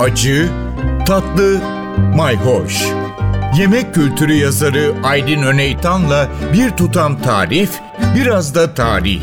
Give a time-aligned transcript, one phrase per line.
[0.00, 0.48] acı,
[1.06, 1.60] tatlı,
[2.16, 2.86] mayhoş.
[3.58, 7.70] Yemek kültürü yazarı Aydın Öneytan'la bir tutam tarif,
[8.16, 9.22] biraz da tarih.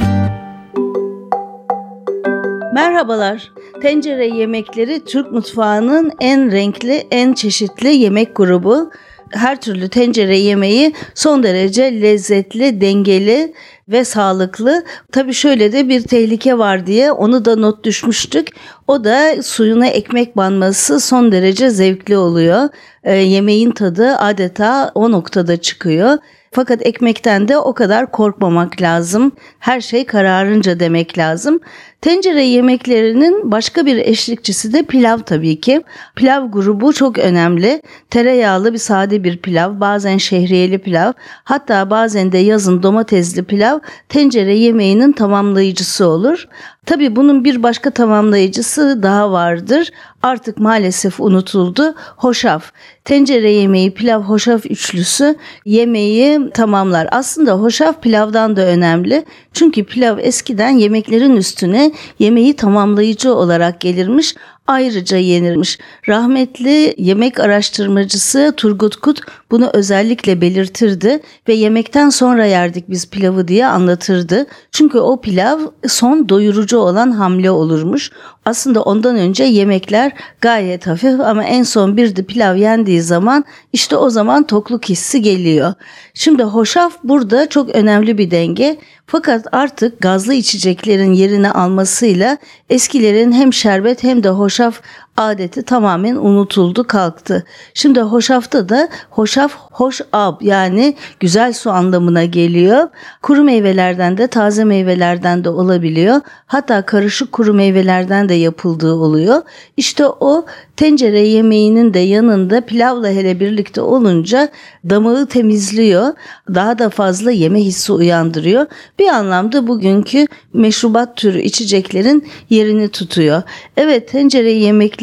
[2.74, 3.52] Merhabalar.
[3.82, 8.92] Tencere yemekleri Türk mutfağının en renkli, en çeşitli yemek grubu
[9.34, 13.54] her türlü tencere yemeği son derece lezzetli, dengeli
[13.90, 14.84] ve sağlıklı.
[15.12, 18.48] Tabii şöyle de bir tehlike var diye onu da not düşmüştük.
[18.88, 22.70] O da suyuna ekmek banması son derece zevkli oluyor.
[23.04, 26.18] E, yemeğin tadı adeta o noktada çıkıyor.
[26.54, 29.32] Fakat ekmekten de o kadar korkmamak lazım.
[29.60, 31.60] Her şey kararınca demek lazım.
[32.02, 35.84] Tencere yemeklerinin başka bir eşlikçisi de pilav tabii ki.
[36.16, 37.82] Pilav grubu çok önemli.
[38.10, 43.80] Tereyağlı bir sade bir pilav, bazen şehriyeli pilav, hatta bazen de yazın domatesli pilav
[44.10, 46.48] tencere yemeğinin tamamlayıcısı olur.
[46.86, 49.92] Tabii bunun bir başka tamamlayıcısı daha vardır.
[50.24, 51.96] Artık maalesef unutuldu.
[52.18, 52.72] Hoşaf.
[53.06, 55.36] Tencere yemeği, pilav, hoşaf üçlüsü
[55.66, 57.08] yemeği tamamlar.
[57.12, 59.26] Aslında hoşaf pilavdan da önemli.
[59.54, 64.36] Çünkü pilav eskiden yemeklerin üstüne yemeği tamamlayıcı olarak gelirmiş
[64.68, 65.80] ayrıca yenirmiş.
[66.08, 69.20] Rahmetli yemek araştırmacısı Turgut Kut
[69.52, 74.46] bunu özellikle belirtirdi ve yemekten sonra yerdik biz pilavı diye anlatırdı.
[74.72, 78.12] Çünkü o pilav son doyurucu olan hamle olurmuş.
[78.46, 83.96] Aslında ondan önce yemekler gayet hafif ama en son bir de pilav yendiği zaman işte
[83.96, 85.74] o zaman tokluk hissi geliyor.
[86.14, 88.78] Şimdi hoşaf burada çok önemli bir denge.
[89.08, 92.38] Fakat artık gazlı içeceklerin yerini almasıyla
[92.70, 94.82] eskilerin hem şerbet hem de hoşaf
[95.18, 97.46] adeti tamamen unutuldu kalktı.
[97.74, 102.88] Şimdi hoşafta da hoşaf hoş ab yani güzel su anlamına geliyor.
[103.22, 106.22] Kuru meyvelerden de taze meyvelerden de olabiliyor.
[106.46, 109.42] Hatta karışık kuru meyvelerden de yapıldığı oluyor.
[109.78, 114.50] İşte o tencere yemeğinin de yanında pilavla hele birlikte olunca
[114.90, 116.14] damağı temizliyor.
[116.56, 118.66] Daha da fazla yeme hissi uyandırıyor.
[119.00, 123.42] Bir anlamda bugünkü meşrubat türü içeceklerin yerini tutuyor.
[123.78, 124.52] Evet tencere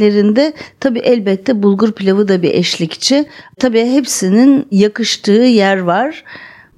[0.01, 3.25] yemeklerinde tabi elbette bulgur pilavı da bir eşlikçi.
[3.59, 6.25] Tabi hepsinin yakıştığı yer var.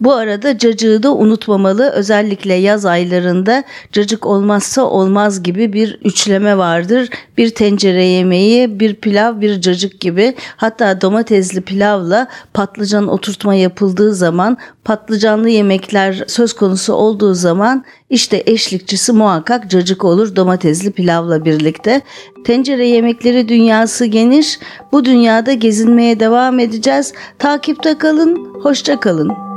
[0.02, 1.90] Bu arada cacığı da unutmamalı.
[1.90, 7.08] Özellikle yaz aylarında cacık olmazsa olmaz gibi bir üçleme vardır.
[7.38, 10.34] Bir tencere yemeği, bir pilav, bir cacık gibi.
[10.56, 19.12] Hatta domatesli pilavla patlıcan oturtma yapıldığı zaman, patlıcanlı yemekler söz konusu olduğu zaman işte eşlikçisi
[19.12, 22.00] muhakkak cacık olur domatesli pilavla birlikte.
[22.44, 24.58] Tencere yemekleri dünyası geniş.
[24.92, 27.12] Bu dünyada gezinmeye devam edeceğiz.
[27.38, 29.51] Takipte kalın, hoşça kalın.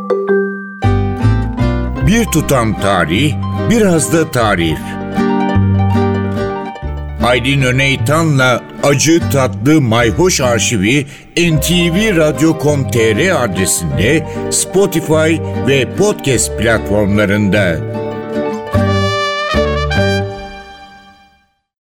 [2.08, 3.34] Bir tutam tarih,
[3.70, 4.80] biraz da tarif.
[7.24, 11.06] Aydın Öneytan'la Acı Tatlı Mayhoş Arşivi
[11.38, 17.78] ntvradio.com.tr adresinde Spotify ve podcast platformlarında.